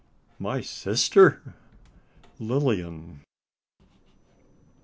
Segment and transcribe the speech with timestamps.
[0.39, 1.43] "My sister!"
[2.39, 3.19] "Lilian."